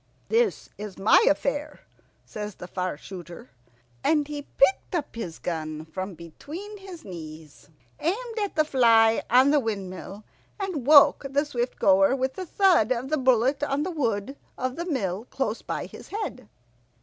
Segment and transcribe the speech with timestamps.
[0.29, 1.81] "This is my affair,"
[2.25, 3.51] says the Far shooter,
[4.03, 9.51] and he picked up his gun from between his knees, aimed at the fly on
[9.51, 10.23] the windmill,
[10.59, 14.75] and woke the Swift goer with the thud of the bullet on the wood of
[14.75, 16.49] the mill close by his head.